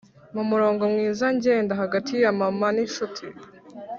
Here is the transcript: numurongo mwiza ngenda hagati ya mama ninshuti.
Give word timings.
numurongo 0.33 0.83
mwiza 0.93 1.25
ngenda 1.35 1.73
hagati 1.81 2.13
ya 2.23 2.31
mama 2.39 2.67
ninshuti. 2.75 3.25